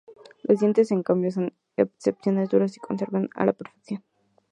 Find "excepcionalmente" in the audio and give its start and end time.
1.77-2.55